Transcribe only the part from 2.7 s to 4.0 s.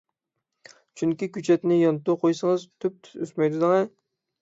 تۈپتۈز ئۆسمەيدۇ دەڭە.